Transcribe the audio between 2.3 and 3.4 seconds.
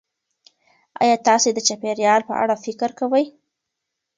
اړه فکر کوئ؟